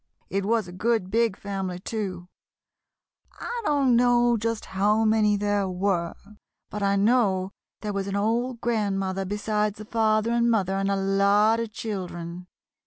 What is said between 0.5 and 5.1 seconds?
a good big family, too; I don't know just how